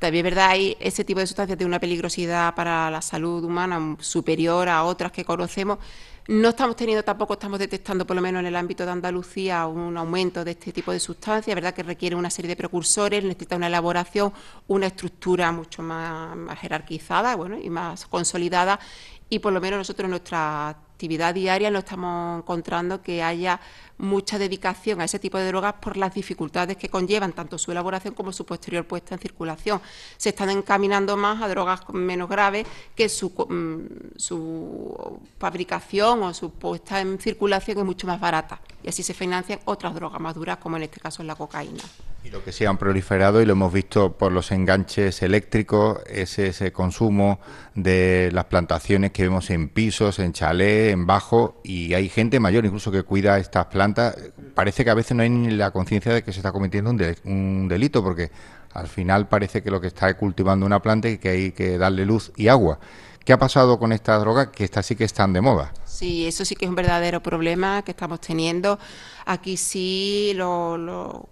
También 0.00 0.24
es 0.24 0.32
verdad, 0.32 0.50
hay 0.52 0.78
ese 0.80 1.04
tipo 1.04 1.20
de 1.20 1.26
sustancias 1.26 1.58
de 1.58 1.66
una 1.66 1.78
peligrosidad 1.78 2.54
para 2.54 2.90
la 2.90 3.02
salud 3.02 3.44
humana 3.44 3.98
superior 4.00 4.66
a 4.66 4.84
otras 4.84 5.12
que 5.12 5.26
conocemos. 5.26 5.78
No 6.26 6.48
estamos 6.48 6.74
teniendo, 6.74 7.04
tampoco 7.04 7.34
estamos 7.34 7.58
detectando, 7.58 8.06
por 8.06 8.16
lo 8.16 8.22
menos 8.22 8.40
en 8.40 8.46
el 8.46 8.56
ámbito 8.56 8.86
de 8.86 8.92
Andalucía, 8.92 9.66
un 9.66 9.98
aumento 9.98 10.42
de 10.42 10.52
este 10.52 10.72
tipo 10.72 10.90
de 10.90 11.00
sustancias. 11.00 11.54
Verdad 11.54 11.74
que 11.74 11.82
requiere 11.82 12.16
una 12.16 12.30
serie 12.30 12.48
de 12.48 12.56
precursores, 12.56 13.22
necesita 13.22 13.56
una 13.56 13.66
elaboración, 13.66 14.32
una 14.68 14.86
estructura 14.86 15.52
mucho 15.52 15.82
más, 15.82 16.34
más 16.34 16.58
jerarquizada 16.58 17.36
bueno, 17.36 17.58
y 17.58 17.68
más 17.68 18.06
consolidada. 18.06 18.80
Y 19.28 19.40
por 19.40 19.52
lo 19.52 19.60
menos 19.60 19.78
nosotros 19.80 20.08
nuestra 20.08 20.78
actividad 21.00 21.32
diaria 21.32 21.70
no 21.70 21.78
estamos 21.78 22.40
encontrando 22.40 23.00
que 23.00 23.22
haya 23.22 23.58
mucha 23.96 24.38
dedicación 24.38 25.00
a 25.00 25.04
ese 25.04 25.18
tipo 25.18 25.38
de 25.38 25.46
drogas 25.46 25.72
por 25.80 25.96
las 25.96 26.12
dificultades 26.12 26.76
que 26.76 26.90
conllevan 26.90 27.32
tanto 27.32 27.56
su 27.56 27.72
elaboración 27.72 28.12
como 28.12 28.32
su 28.32 28.44
posterior 28.44 28.84
puesta 28.84 29.14
en 29.14 29.20
circulación. 29.20 29.80
Se 30.18 30.28
están 30.28 30.50
encaminando 30.50 31.16
más 31.16 31.40
a 31.40 31.48
drogas 31.48 31.88
menos 31.94 32.28
graves 32.28 32.66
que 32.94 33.08
su, 33.08 33.30
mm, 33.30 34.18
su 34.18 35.20
fabricación 35.38 36.22
o 36.22 36.34
su 36.34 36.50
puesta 36.50 37.00
en 37.00 37.18
circulación 37.18 37.78
es 37.78 37.84
mucho 37.84 38.06
más 38.06 38.20
barata 38.20 38.60
y 38.82 38.88
así 38.90 39.02
se 39.02 39.14
financian 39.14 39.58
otras 39.64 39.94
drogas 39.94 40.20
más 40.20 40.34
duras 40.34 40.58
como 40.58 40.76
en 40.76 40.82
este 40.82 41.00
caso 41.00 41.22
la 41.22 41.34
cocaína. 41.34 41.82
Y 42.22 42.28
lo 42.28 42.44
que 42.44 42.52
sí 42.52 42.66
han 42.66 42.76
proliferado, 42.76 43.40
y 43.40 43.46
lo 43.46 43.52
hemos 43.52 43.72
visto 43.72 44.12
por 44.12 44.30
los 44.30 44.52
enganches 44.52 45.22
eléctricos, 45.22 46.00
es 46.06 46.38
ese 46.38 46.70
consumo 46.70 47.40
de 47.74 48.28
las 48.32 48.44
plantaciones 48.44 49.12
que 49.12 49.22
vemos 49.22 49.48
en 49.48 49.70
pisos, 49.70 50.18
en 50.18 50.34
chalés, 50.34 50.89
en 50.90 51.06
bajo, 51.06 51.60
y 51.64 51.94
hay 51.94 52.08
gente 52.08 52.40
mayor 52.40 52.64
incluso 52.64 52.90
que 52.90 53.02
cuida 53.02 53.38
estas 53.38 53.66
plantas. 53.66 54.16
Parece 54.54 54.84
que 54.84 54.90
a 54.90 54.94
veces 54.94 55.16
no 55.16 55.22
hay 55.22 55.30
ni 55.30 55.50
la 55.50 55.70
conciencia 55.70 56.12
de 56.12 56.22
que 56.22 56.32
se 56.32 56.40
está 56.40 56.52
cometiendo 56.52 56.90
un, 56.90 57.68
delito, 57.68 58.02
porque 58.02 58.30
al 58.72 58.88
final 58.88 59.28
parece 59.28 59.62
que 59.62 59.70
lo 59.70 59.80
que 59.80 59.88
está 59.88 60.08
es 60.08 60.16
cultivando 60.16 60.66
una 60.66 60.80
planta 60.80 61.08
y 61.08 61.18
que 61.18 61.28
hay 61.28 61.52
que 61.52 61.78
darle 61.78 62.04
luz 62.04 62.32
y 62.36 62.48
agua. 62.48 62.78
¿Qué 63.24 63.32
ha 63.32 63.38
pasado 63.38 63.78
con 63.78 63.92
estas 63.92 64.20
drogas 64.20 64.48
que 64.48 64.64
estas 64.64 64.86
sí 64.86 64.96
que 64.96 65.04
están 65.04 65.32
de 65.32 65.40
moda? 65.40 65.72
Sí, 65.84 66.26
eso 66.26 66.44
sí 66.44 66.54
que 66.54 66.64
es 66.64 66.68
un 66.68 66.74
verdadero 66.74 67.22
problema 67.22 67.82
que 67.82 67.90
estamos 67.90 68.20
teniendo. 68.20 68.78
Aquí 69.26 69.56
sí 69.56 70.32
lo 70.34 71.28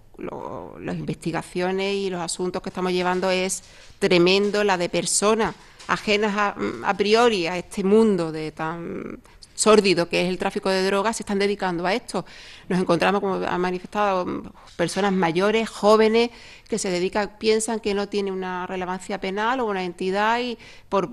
las 0.79 0.97
investigaciones 0.97 1.95
y 1.95 2.09
los 2.09 2.21
asuntos 2.21 2.61
que 2.61 2.69
estamos 2.69 2.91
llevando 2.91 3.29
es 3.31 3.63
tremendo, 3.99 4.63
la 4.63 4.77
de 4.77 4.89
personas 4.89 5.55
ajenas 5.87 6.35
a, 6.35 6.93
priori 6.95 7.47
a 7.47 7.57
este 7.57 7.83
mundo 7.83 8.31
de 8.31 8.51
tan 8.51 9.19
sórdido 9.59 10.07
que 10.07 10.21
es 10.21 10.29
el 10.29 10.37
tráfico 10.37 10.69
de 10.69 10.85
drogas 10.85 11.17
se 11.17 11.23
están 11.23 11.37
dedicando 11.37 11.85
a 11.85 11.93
esto. 11.93 12.25
Nos 12.69 12.79
encontramos, 12.79 13.19
como 13.19 13.35
han 13.35 13.59
manifestado, 13.59 14.25
personas 14.77 15.11
mayores, 15.11 15.67
jóvenes, 15.67 16.29
que 16.69 16.79
se 16.79 16.89
dedican, 16.89 17.37
piensan 17.37 17.81
que 17.81 17.93
no 17.93 18.07
tiene 18.07 18.31
una 18.31 18.65
relevancia 18.67 19.19
penal 19.19 19.59
o 19.59 19.65
una 19.65 19.83
entidad 19.83 20.39
y 20.39 20.57
por 20.87 21.09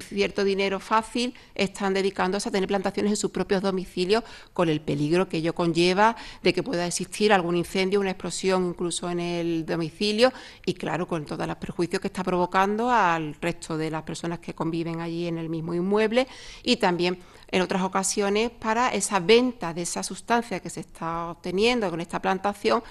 cierto 0.00 0.44
dinero 0.44 0.80
fácil 0.80 1.34
están 1.54 1.94
dedicándose 1.94 2.48
a 2.48 2.52
tener 2.52 2.68
plantaciones 2.68 3.12
en 3.12 3.16
sus 3.16 3.30
propios 3.30 3.62
domicilios 3.62 4.24
con 4.52 4.68
el 4.68 4.80
peligro 4.80 5.28
que 5.28 5.38
ello 5.38 5.54
conlleva 5.54 6.16
de 6.42 6.52
que 6.52 6.62
pueda 6.62 6.86
existir 6.86 7.32
algún 7.32 7.56
incendio, 7.56 8.00
una 8.00 8.10
explosión 8.10 8.68
incluso 8.68 9.10
en 9.10 9.20
el 9.20 9.66
domicilio 9.66 10.32
y 10.64 10.74
claro, 10.74 11.06
con 11.06 11.24
todos 11.24 11.46
los 11.46 11.56
perjuicios 11.56 12.00
que 12.00 12.08
está 12.08 12.24
provocando 12.24 12.90
al 12.90 13.34
resto 13.40 13.76
de 13.76 13.90
las 13.90 14.02
personas 14.02 14.38
que 14.38 14.54
conviven 14.54 15.00
allí 15.00 15.26
en 15.26 15.38
el 15.38 15.48
mismo 15.48 15.74
inmueble 15.74 16.26
y 16.62 16.76
también 16.76 17.18
en 17.48 17.60
otras 17.60 17.82
ocasiones 17.82 18.50
para 18.50 18.88
esa 18.88 19.20
venta 19.20 19.74
de 19.74 19.82
esa 19.82 20.02
sustancia 20.02 20.60
que 20.60 20.70
se 20.70 20.80
está 20.80 21.30
obteniendo 21.30 21.90
con 21.90 22.00
esta 22.00 22.20
plantación 22.20 22.82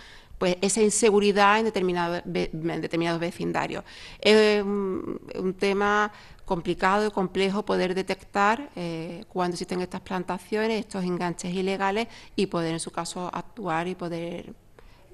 pues 0.42 0.58
esa 0.62 0.82
inseguridad 0.82 1.60
en 1.60 1.66
determinados, 1.66 2.24
determinados 2.26 3.22
vecindarios. 3.22 3.84
Es 4.20 4.64
un 4.64 5.56
tema 5.60 6.12
complicado 6.46 7.08
y 7.08 7.12
complejo 7.12 7.64
poder 7.64 7.96
detectar 7.96 8.70
eh, 8.76 9.26
cuando 9.30 9.56
existen 9.56 9.82
estas 9.82 10.02
plantaciones, 10.02 10.80
estos 10.80 11.04
enganches 11.04 11.54
ilegales 11.54 12.08
y 12.36 12.48
poder 12.48 12.74
en 12.74 12.80
su 12.80 12.92
caso 12.92 13.30
actuar 13.34 13.88
y 13.88 13.96
poder 13.96 14.54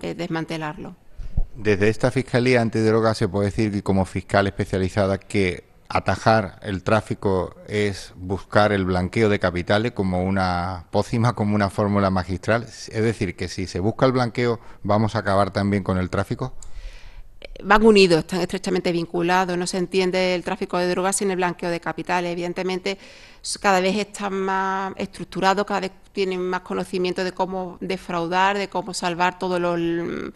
eh, 0.02 0.14
desmantelarlo. 0.14 0.96
Desde 1.56 1.90
esta 1.90 2.12
Fiscalía 2.12 2.62
Antidroga 2.62 3.14
se 3.16 3.28
puede 3.28 3.46
decir 3.48 3.72
que 3.72 3.82
como 3.82 4.06
fiscal 4.06 4.48
especializada 4.48 5.18
que 5.18 5.66
atajar 5.90 6.60
el 6.62 6.84
tráfico 6.84 7.56
es 7.68 8.14
buscar 8.16 8.72
el 8.72 8.86
blanqueo 8.86 9.30
de 9.30 9.40
capitales 9.40 9.94
como 9.94 10.24
una 10.24 10.86
pócima, 10.92 11.34
como 11.34 11.56
una 11.56 11.70
fórmula 11.70 12.10
magistral. 12.10 12.64
Es 12.64 12.90
decir, 12.90 13.36
que 13.36 13.48
si 13.48 13.68
se 13.68 13.80
busca 13.80 14.06
el 14.06 14.12
blanqueo, 14.12 14.60
vamos 14.84 15.16
a 15.16 15.20
acabar 15.20 15.52
también 15.52 15.84
con 15.84 15.98
el 15.98 16.10
tráfico 16.10 16.54
van 17.64 17.86
unidos, 17.86 18.20
están 18.20 18.42
estrechamente 18.42 18.92
vinculados. 18.92 19.58
No 19.58 19.68
se 19.68 19.78
entiende 19.78 20.36
el 20.36 20.44
tráfico 20.44 20.78
de 20.78 20.90
drogas 20.90 21.18
sin 21.18 21.32
el 21.32 21.38
blanqueo 21.38 21.70
de 21.70 21.80
capitales. 21.80 22.32
Evidentemente, 22.32 22.98
cada 23.62 23.80
vez 23.80 23.96
están 23.96 24.34
más 24.34 24.94
estructurados, 24.98 25.66
cada 25.66 25.82
vez 25.82 25.92
tienen 26.12 26.42
más 26.42 26.62
conocimiento 26.62 27.24
de 27.24 27.32
cómo 27.32 27.78
defraudar, 27.82 28.58
de 28.58 28.70
cómo 28.70 28.94
salvar 28.94 29.40
todos 29.40 29.60
los 29.60 30.34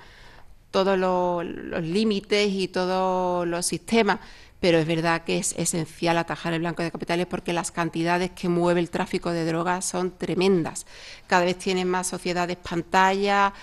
todos 0.71 0.97
los, 0.97 1.45
límites 1.83 2.49
y 2.49 2.69
todos 2.69 3.45
los 3.45 3.65
sistemas, 3.65 4.19
pero 4.59 4.77
es 4.77 4.87
verdad 4.87 5.23
que 5.23 5.37
es 5.37 5.53
esencial 5.57 6.17
atajar 6.17 6.53
el 6.53 6.59
blanqueo 6.59 6.85
de 6.85 6.91
capitales 6.91 7.27
porque 7.27 7.51
las 7.51 7.71
cantidades 7.71 8.31
que 8.31 8.47
mueve 8.47 8.79
el 8.79 8.89
tráfico 8.89 9.31
de 9.31 9.45
drogas 9.45 9.85
son 9.85 10.17
tremendas. 10.17 10.85
Cada 11.27 11.45
vez 11.45 11.57
tienen 11.57 11.89
más 11.89 12.07
sociedades 12.07 12.57
pantalla 12.57 13.53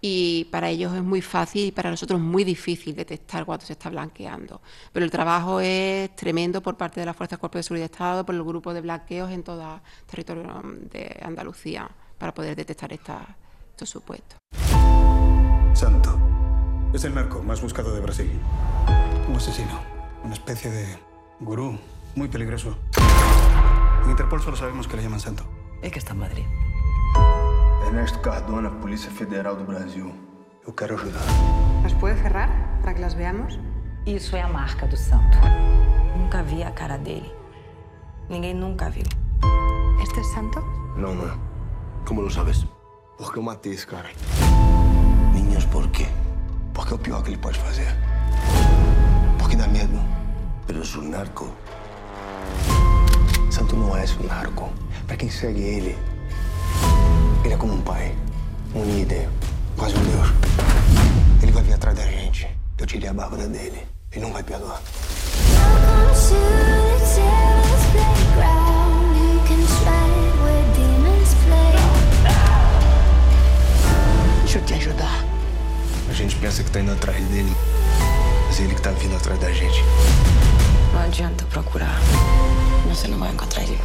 y 0.00 0.44
para 0.46 0.68
ellos 0.68 0.94
es 0.94 1.02
muy 1.02 1.22
fácil 1.22 1.66
y 1.66 1.72
para 1.72 1.90
nosotros 1.90 2.20
muy 2.20 2.44
difícil 2.44 2.94
detectar 2.94 3.44
cuando 3.44 3.66
se 3.66 3.72
está 3.72 3.90
blanqueando. 3.90 4.60
Pero 4.92 5.04
el 5.04 5.10
trabajo 5.10 5.60
es 5.60 6.14
tremendo 6.14 6.62
por 6.62 6.76
parte 6.76 7.00
de 7.00 7.06
las 7.06 7.16
Fuerzas 7.16 7.38
Cuerpos 7.38 7.60
de 7.60 7.62
Seguridad 7.64 7.88
de 7.88 7.92
Estado, 7.92 8.24
por 8.24 8.34
el 8.34 8.44
grupo 8.44 8.72
de 8.72 8.80
blanqueos 8.80 9.30
en 9.30 9.42
todo 9.42 9.74
el 9.74 9.80
territorio 10.06 10.62
de 10.90 11.18
Andalucía 11.22 11.90
para 12.16 12.32
poder 12.32 12.56
detectar 12.56 12.92
esta, 12.92 13.36
estos 13.70 13.90
supuestos. 13.90 14.38
Santo. 15.74 16.18
Es 16.92 17.04
el 17.04 17.14
narco 17.14 17.42
más 17.42 17.60
buscado 17.60 17.94
de 17.94 18.00
Brasil. 18.00 18.30
Un 19.28 19.36
asesino. 19.36 19.80
Una 20.24 20.34
especie 20.34 20.70
de 20.70 20.98
gurú. 21.40 21.78
Muy 22.14 22.28
peligroso. 22.28 22.76
En 24.04 24.10
Interpol 24.10 24.40
solo 24.40 24.56
sabemos 24.56 24.88
que 24.88 24.96
le 24.96 25.02
llaman 25.02 25.20
Santo. 25.20 25.44
Es 25.82 25.92
que 25.92 25.98
está 25.98 26.12
en 26.12 26.18
Madrid. 26.18 26.44
Ernesto 27.88 28.18
Cardona, 28.20 28.70
Polícia 28.70 29.10
Federal 29.10 29.56
do 29.56 29.64
Brasil. 29.64 30.12
Eu 30.66 30.74
quero 30.74 30.94
ajudar. 30.94 31.22
¿Nos 31.82 31.94
puede 31.94 32.20
cerrar 32.20 32.50
para 32.82 32.92
que 32.92 33.00
las 33.00 33.14
veamos? 33.14 33.58
Isso 34.04 34.36
é 34.36 34.42
a 34.42 34.46
marca 34.46 34.86
do 34.86 34.94
santo. 34.94 35.38
Nunca 36.14 36.42
vi 36.42 36.62
a 36.62 36.70
cara 36.72 36.98
dele. 36.98 37.32
Ninguém 38.28 38.52
nunca 38.52 38.90
viu. 38.90 39.06
¿Este 40.02 40.20
es 40.20 40.30
santo? 40.34 40.60
Não, 40.98 41.14
não. 41.14 41.34
Como 42.06 42.20
lo 42.20 42.30
sabes? 42.30 42.66
Porque 43.16 43.38
eu 43.38 43.42
matei 43.42 43.72
esse 43.72 43.86
cara. 43.86 44.10
Niños, 45.32 45.64
por 45.64 45.88
quê? 45.88 46.08
Porque 46.74 46.92
é 46.92 46.96
o 46.96 46.98
pior 46.98 47.22
que 47.22 47.30
ele 47.30 47.38
pode 47.38 47.58
fazer. 47.58 47.88
Porque 49.38 49.56
dá 49.56 49.66
medo. 49.66 49.98
Pero 50.66 50.82
é 50.82 50.98
um 50.98 51.08
narco. 51.08 51.50
Santo 53.50 53.74
não 53.76 53.96
é 53.96 54.04
um 54.20 54.26
narco. 54.26 54.68
Para 55.06 55.16
quem 55.16 55.30
segue 55.30 55.62
ele, 55.62 55.98
Ele 57.44 57.54
é 57.54 57.56
como 57.56 57.74
um 57.74 57.80
pai, 57.80 58.14
um 58.74 58.84
líder, 58.84 59.28
quase 59.76 59.94
um 59.94 60.04
deus. 60.04 60.28
Ele 61.42 61.52
vai 61.52 61.62
vir 61.62 61.74
atrás 61.74 61.96
da 61.96 62.04
gente. 62.04 62.48
Eu 62.76 62.86
tirei 62.86 63.08
a 63.08 63.14
Bárbara 63.14 63.46
dele. 63.46 63.86
Ele 64.12 64.24
não 64.24 64.32
vai 64.32 64.42
perdoar. 64.42 64.80
Deixa 74.40 74.58
eu 74.58 74.64
te 74.64 74.74
ajudar. 74.74 75.24
A 76.08 76.12
gente 76.12 76.36
pensa 76.36 76.62
que 76.62 76.70
tá 76.70 76.80
indo 76.80 76.92
atrás 76.92 77.22
dele, 77.26 77.54
mas 78.46 78.58
é 78.58 78.62
ele 78.64 78.74
que 78.74 78.82
tá 78.82 78.90
vindo 78.90 79.14
atrás 79.14 79.38
da 79.38 79.52
gente. 79.52 79.84
Não 80.92 81.00
adianta 81.00 81.44
procurar. 81.46 82.00
Você 82.88 83.06
não 83.08 83.18
vai 83.18 83.30
encontrar 83.30 83.62
ele 83.62 83.78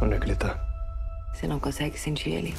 nunca. 0.00 0.60
Você 1.32 1.46
não 1.46 1.60
consegue 1.60 1.98
sentir 1.98 2.30
ele? 2.30 2.54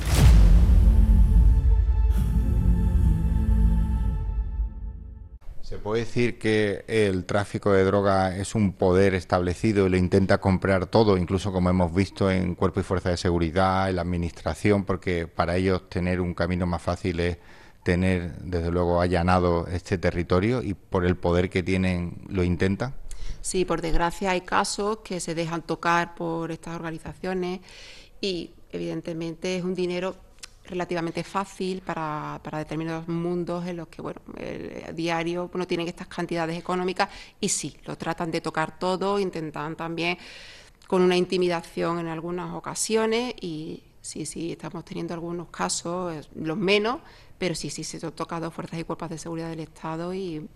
¿Se 5.62 5.77
puede 5.77 6.06
decir 6.06 6.39
que 6.39 6.86
el 6.88 7.25
tráfico 7.25 7.74
de 7.74 7.84
droga 7.84 8.38
es 8.38 8.56
un 8.56 8.72
poder 8.72 9.13
establecido 9.13 9.86
y 9.86 9.89
lo 9.89 9.98
intenta 9.98 10.38
comprar 10.38 10.86
todo, 10.86 11.17
incluso 11.17 11.51
como 11.51 11.70
hemos 11.70 11.94
visto 11.94 12.32
en 12.32 12.56
Cuerpo 12.56 12.79
y 12.79 12.84
Fuerza 12.84 13.10
de 13.10 13.17
Seguridad, 13.17 13.89
en 13.89 13.98
la 13.98 14.03
Administración, 14.03 14.86
porque 14.86 15.27
para 15.27 15.58
ellos 15.58 15.89
tener 15.89 16.22
un 16.22 16.34
camino 16.34 16.65
más 16.65 16.82
fácil 16.82 17.20
es 17.20 17.38
tener, 17.84 18.38
desde 18.39 18.72
luego, 18.72 19.01
allanado 19.01 19.67
este 19.67 19.98
territorio 19.98 20.62
y 20.62 20.74
por 20.74 21.06
el 21.06 21.17
poder 21.17 21.50
que 21.50 21.63
tienen 21.63 22.22
lo 22.29 22.44
intentan? 22.44 22.94
Sí, 23.47 23.63
por 23.63 23.81
desgracia 23.81 24.31
hay 24.31 24.41
casos 24.41 24.97
que 25.05 25.21
se 25.21 25.33
dejan 25.33 25.61
tocar 25.61 26.15
por 26.15 26.51
estas 26.51 26.75
organizaciones 26.75 27.61
y 28.19 28.51
evidentemente 28.73 29.55
es 29.55 29.63
un 29.63 29.73
dinero 29.73 30.17
relativamente 30.65 31.23
fácil 31.23 31.79
para, 31.79 32.41
determinados 32.43 33.07
mundos 33.07 33.65
en 33.65 33.77
los 33.77 33.87
que, 33.87 34.01
bueno, 34.01 34.19
el, 34.35 34.93
diario 34.93 35.49
no 35.53 35.65
tienen 35.65 35.87
estas 35.87 36.07
cantidades 36.07 36.59
económicas 36.59 37.07
y 37.39 37.47
sí, 37.47 37.77
lo 37.85 37.97
tratan 37.97 38.31
de 38.31 38.41
tocar 38.41 38.77
todo, 38.77 39.17
intentan 39.17 39.77
también 39.77 40.17
con 40.85 41.01
una 41.01 41.15
intimidación 41.15 41.99
en 41.99 42.07
algunas 42.07 42.53
ocasiones 42.53 43.33
y 43.39 43.81
sí, 44.01 44.25
sí, 44.25 44.51
estamos 44.51 44.83
teniendo 44.83 45.13
algunos 45.13 45.47
casos, 45.51 46.29
los 46.35 46.57
menos, 46.57 46.99
pero 47.37 47.55
sí, 47.55 47.69
sí, 47.69 47.85
se 47.85 48.05
han 48.05 48.11
tocado 48.11 48.51
fuerzas 48.51 48.77
y 48.77 48.83
cuerpos 48.83 49.09
de 49.09 49.17
seguridad 49.17 49.49
del 49.49 49.61
Estado 49.61 50.13
y 50.13 50.49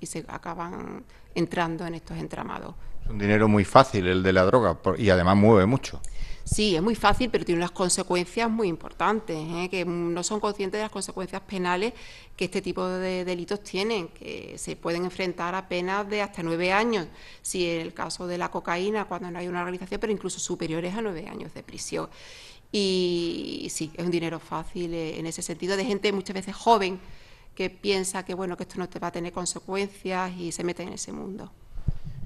se 0.00 0.24
acaban 0.28 1.04
entrando 1.36 1.86
en 1.86 1.94
estos 1.94 2.16
entramados. 2.16 2.74
Es 3.04 3.10
un 3.10 3.18
dinero 3.18 3.46
muy 3.46 3.64
fácil 3.64 4.08
el 4.08 4.22
de 4.22 4.32
la 4.32 4.44
droga 4.44 4.78
y 4.98 5.10
además 5.10 5.36
mueve 5.36 5.66
mucho. 5.66 6.00
Sí, 6.46 6.76
es 6.76 6.82
muy 6.82 6.94
fácil, 6.94 7.28
pero 7.28 7.44
tiene 7.44 7.58
unas 7.58 7.72
consecuencias 7.72 8.48
muy 8.48 8.68
importantes, 8.68 9.36
¿eh? 9.36 9.68
que 9.68 9.84
no 9.84 10.22
son 10.22 10.38
conscientes 10.38 10.78
de 10.78 10.82
las 10.84 10.92
consecuencias 10.92 11.42
penales 11.42 11.92
que 12.36 12.44
este 12.44 12.62
tipo 12.62 12.86
de 12.86 13.24
delitos 13.24 13.64
tienen, 13.64 14.06
que 14.08 14.56
se 14.56 14.76
pueden 14.76 15.04
enfrentar 15.04 15.56
a 15.56 15.68
penas 15.68 16.08
de 16.08 16.22
hasta 16.22 16.44
nueve 16.44 16.72
años, 16.72 17.08
si 17.42 17.68
en 17.68 17.80
el 17.80 17.92
caso 17.92 18.28
de 18.28 18.38
la 18.38 18.48
cocaína, 18.48 19.06
cuando 19.06 19.28
no 19.28 19.40
hay 19.40 19.48
una 19.48 19.60
organización, 19.60 20.00
pero 20.00 20.12
incluso 20.12 20.38
superiores 20.38 20.94
a 20.94 21.02
nueve 21.02 21.26
años 21.28 21.52
de 21.52 21.64
prisión. 21.64 22.08
Y 22.70 23.66
sí, 23.70 23.90
es 23.94 24.04
un 24.04 24.12
dinero 24.12 24.38
fácil 24.38 24.94
eh, 24.94 25.18
en 25.18 25.26
ese 25.26 25.42
sentido, 25.42 25.76
de 25.76 25.84
gente 25.84 26.12
muchas 26.12 26.34
veces 26.34 26.54
joven 26.54 27.00
que 27.56 27.70
piensa 27.70 28.24
que 28.24 28.34
bueno 28.34 28.56
que 28.56 28.62
esto 28.62 28.78
no 28.78 28.88
te 28.88 29.00
va 29.00 29.08
a 29.08 29.10
tener 29.10 29.32
consecuencias 29.32 30.30
y 30.36 30.52
se 30.52 30.62
mete 30.62 30.84
en 30.84 30.90
ese 30.90 31.10
mundo. 31.10 31.50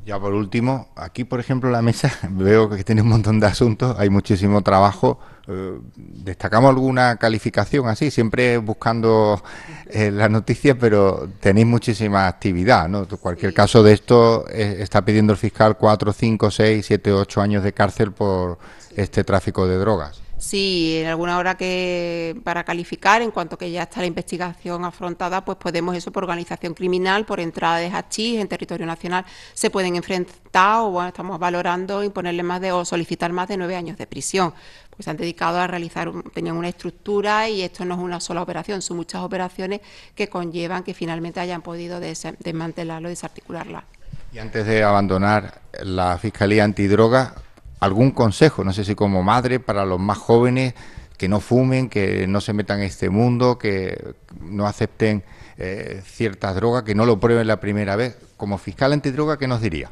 Ya 0.05 0.19
por 0.19 0.33
último, 0.33 0.89
aquí 0.97 1.25
por 1.25 1.41
ejemplo 1.41 1.71
la 1.71 1.83
mesa 1.83 2.11
veo 2.31 2.69
que 2.69 2.83
tiene 2.85 3.03
un 3.03 3.09
montón 3.09 3.39
de 3.39 3.47
asuntos, 3.47 3.97
hay 3.99 4.11
muchísimo 4.11 4.63
trabajo. 4.63 5.21
Eh, 5.47 5.79
¿Destacamos 5.97 6.71
alguna 6.71 7.17
calificación 7.17 7.87
así? 7.89 8.11
Siempre 8.11 8.59
buscando 8.59 9.43
eh, 9.89 10.11
la 10.11 10.29
noticia, 10.29 10.77
pero 10.77 11.29
tenéis 11.39 11.67
muchísima 11.67 12.27
actividad, 12.27 12.89
¿no? 12.89 13.07
En 13.09 13.17
cualquier 13.19 13.55
caso 13.55 13.83
de 13.83 13.93
esto, 13.93 14.47
eh, 14.49 14.79
está 14.81 15.05
pidiendo 15.05 15.33
el 15.33 15.39
fiscal 15.39 15.77
4, 15.77 16.13
5, 16.13 16.51
6, 16.51 16.87
7, 16.87 17.13
8 17.13 17.41
años 17.41 17.63
de 17.63 17.73
cárcel 17.73 18.13
por 18.13 18.59
este 18.97 19.23
tráfico 19.23 19.67
de 19.67 19.77
drogas. 19.77 20.21
Sí, 20.41 20.97
en 20.97 21.07
alguna 21.07 21.37
hora 21.37 21.55
que 21.55 22.35
para 22.45 22.65
calificar, 22.65 23.21
en 23.21 23.31
cuanto 23.31 23.59
que 23.59 23.71
ya 23.71 23.83
está 23.83 24.01
la 24.01 24.07
investigación 24.07 24.87
afrontada, 24.87 25.45
pues 25.45 25.59
podemos 25.59 25.95
eso 25.95 26.11
por 26.13 26.25
organización 26.25 26.73
criminal, 26.73 27.27
por 27.27 27.41
entrada 27.41 27.77
de 27.77 27.91
hachís 27.91 28.41
en 28.41 28.49
territorio 28.49 28.87
nacional, 28.87 29.27
se 29.53 29.69
pueden 29.69 29.97
enfrentar 29.97 30.81
o 30.81 30.93
bueno, 30.93 31.09
estamos 31.09 31.39
valorando 31.39 32.03
imponerle 32.03 32.43
más 32.43 32.63
de 32.63 32.73
o 32.73 32.87
solicitar 32.87 33.31
más 33.35 33.49
de 33.49 33.59
nueve 33.59 33.77
años 33.77 33.99
de 33.99 34.07
prisión. 34.07 34.55
Pues 34.89 35.05
se 35.05 35.11
han 35.11 35.19
dedicado 35.19 35.59
a 35.59 35.67
realizar, 35.67 36.11
tenían 36.33 36.57
una 36.57 36.71
estructura 36.71 37.47
y 37.51 37.61
esto 37.61 37.85
no 37.85 37.97
es 37.97 38.01
una 38.01 38.19
sola 38.19 38.41
operación, 38.41 38.81
son 38.81 38.97
muchas 38.97 39.21
operaciones 39.21 39.83
que 40.15 40.31
conllevan 40.31 40.85
que 40.85 40.95
finalmente 40.95 41.39
hayan 41.41 41.61
podido 41.61 42.01
desmantelarlo 42.01 43.09
y 43.09 43.13
desarticularla. 43.13 43.85
Y 44.33 44.39
antes 44.39 44.65
de 44.65 44.85
abandonar 44.85 45.61
la 45.83 46.17
Fiscalía 46.17 46.65
Antidroga, 46.65 47.35
algún 47.81 48.13
consejo, 48.13 48.63
no 48.63 48.73
sé 48.73 48.85
si 48.85 48.95
como 48.95 49.23
madre, 49.23 49.59
para 49.59 49.85
los 49.85 49.99
más 49.99 50.19
jóvenes 50.19 50.75
que 51.19 51.29
no 51.29 51.41
fumen, 51.41 51.91
que 51.91 52.27
no 52.27 52.41
se 52.41 52.53
metan 52.53 52.79
en 52.79 52.87
este 52.87 53.11
mundo, 53.11 53.59
que 53.59 54.15
no 54.41 54.67
acepten 54.67 55.23
eh, 55.59 56.01
ciertas 56.05 56.55
drogas, 56.55 56.83
que 56.83 56.95
no 56.95 57.05
lo 57.05 57.21
prueben 57.21 57.47
la 57.47 57.61
primera 57.61 57.97
vez. 57.97 58.17
Como 58.39 58.57
fiscal 58.57 58.95
antidroga, 58.95 59.39
¿qué 59.39 59.47
nos 59.47 59.61
diría? 59.61 59.91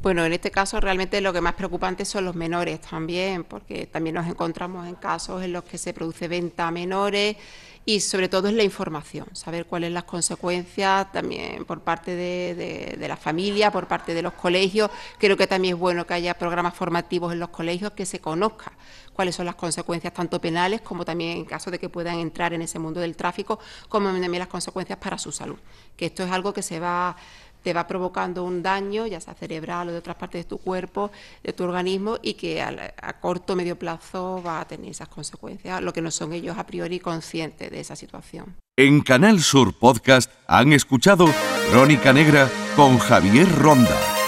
Bueno, 0.00 0.24
en 0.24 0.32
este 0.32 0.50
caso 0.50 0.80
realmente 0.80 1.20
lo 1.20 1.32
que 1.32 1.40
más 1.40 1.54
preocupante 1.54 2.04
son 2.04 2.24
los 2.24 2.34
menores 2.34 2.80
también, 2.80 3.44
porque 3.44 3.86
también 3.86 4.14
nos 4.14 4.26
encontramos 4.26 4.88
en 4.88 4.94
casos 4.94 5.42
en 5.42 5.52
los 5.52 5.62
que 5.62 5.78
se 5.78 5.92
produce 5.92 6.26
venta 6.26 6.66
a 6.66 6.70
menores 6.70 7.36
y 7.84 8.00
sobre 8.00 8.28
todo 8.28 8.48
es 8.48 8.54
la 8.54 8.62
información, 8.62 9.26
saber 9.32 9.66
cuáles 9.66 9.88
son 9.88 9.94
las 9.94 10.04
consecuencias 10.04 11.10
también 11.10 11.64
por 11.64 11.80
parte 11.80 12.14
de, 12.14 12.96
la 13.08 13.16
familia, 13.16 13.72
por 13.72 13.88
parte 13.88 14.14
de 14.14 14.22
los 14.22 14.34
colegios. 14.34 14.90
Creo 15.18 15.36
que 15.36 15.48
también 15.48 15.74
es 15.74 15.80
bueno 15.80 16.06
que 16.06 16.14
haya 16.14 16.34
programas 16.34 16.74
formativos 16.74 17.32
en 17.32 17.40
los 17.40 17.48
colegios 17.48 17.92
que 17.92 18.06
se 18.06 18.20
conozca 18.20 18.72
cuáles 19.12 19.34
son 19.34 19.46
las 19.46 19.56
consecuencias 19.56 20.14
tanto 20.14 20.40
penales 20.40 20.80
como 20.80 21.04
también 21.04 21.38
en 21.38 21.44
caso 21.44 21.70
de 21.70 21.78
que 21.78 21.88
puedan 21.88 22.18
entrar 22.18 22.54
en 22.54 22.62
ese 22.62 22.78
mundo 22.78 23.00
del 23.00 23.16
tráfico, 23.16 23.58
como 23.88 24.08
también 24.10 24.38
las 24.38 24.48
consecuencias 24.48 24.98
para 24.98 25.18
su 25.18 25.32
salud. 25.32 25.58
Que 25.96 26.06
esto 26.06 26.22
es 26.22 26.30
algo 26.30 26.52
que 26.52 26.62
se 26.62 26.78
va 26.78 27.16
te 27.62 27.72
va 27.72 27.86
provocando 27.86 28.44
un 28.44 28.62
daño, 28.62 29.06
ya 29.06 29.20
sea 29.20 29.34
cerebral 29.34 29.88
o 29.88 29.92
de 29.92 29.98
otras 29.98 30.16
partes 30.16 30.44
de 30.44 30.48
tu 30.48 30.58
cuerpo, 30.58 31.10
de 31.42 31.52
tu 31.52 31.64
organismo, 31.64 32.18
y 32.22 32.34
que 32.34 32.62
a, 32.62 33.20
corto 33.20 33.52
o 33.52 33.56
medio 33.56 33.78
plazo 33.78 34.42
va 34.44 34.60
a 34.60 34.64
tener 34.66 34.90
esas 34.90 35.08
consecuencias, 35.08 35.80
lo 35.82 35.92
que 35.92 36.02
no 36.02 36.10
son 36.10 36.32
ellos 36.32 36.58
a 36.58 36.66
priori 36.66 37.00
conscientes 37.00 37.70
de 37.70 37.80
esa 37.80 37.96
situación. 37.96 38.56
En 38.76 39.02
Canal 39.02 39.40
Sur 39.40 39.74
Podcast 39.74 40.30
han 40.46 40.72
escuchado 40.72 41.26
Crónica 41.70 42.12
Negra 42.12 42.48
con 42.74 42.98
Javier 42.98 43.48
Ronda. 43.58 44.21